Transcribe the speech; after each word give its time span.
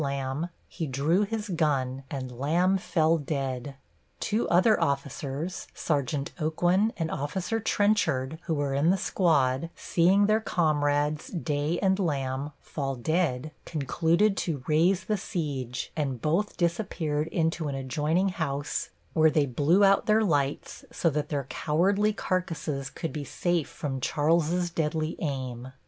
Lamb, 0.01 0.49
he 0.67 0.87
drew 0.87 1.21
his 1.21 1.47
gun, 1.47 2.01
and 2.09 2.31
Lamb 2.31 2.79
fell 2.79 3.19
dead. 3.19 3.75
Two 4.19 4.49
other 4.49 4.81
officers, 4.83 5.67
Sergeant 5.75 6.31
Aucoin 6.39 6.91
and 6.97 7.11
Officer 7.11 7.59
Trenchard, 7.59 8.39
who 8.45 8.55
were 8.55 8.73
in 8.73 8.89
the 8.89 8.97
squad, 8.97 9.69
seeing 9.75 10.25
their 10.25 10.39
comrades, 10.39 11.27
Day 11.27 11.77
and 11.83 11.99
Lamb, 11.99 12.49
fall 12.59 12.95
dead, 12.95 13.51
concluded 13.63 14.35
to 14.37 14.63
raise 14.65 15.03
the 15.03 15.17
siege, 15.17 15.91
and 15.95 16.19
both 16.19 16.57
disappeared 16.57 17.27
into 17.27 17.67
an 17.67 17.75
adjoining 17.75 18.29
house, 18.29 18.89
where 19.13 19.29
they 19.29 19.45
blew 19.45 19.83
out 19.83 20.07
their 20.07 20.23
lights 20.23 20.83
so 20.91 21.11
that 21.11 21.29
their 21.29 21.43
cowardly 21.43 22.11
carcasses 22.11 22.89
could 22.89 23.13
be 23.13 23.23
safe 23.23 23.69
from 23.69 24.01
Charles's 24.01 24.71
deadly 24.71 25.15
aim. 25.19 25.73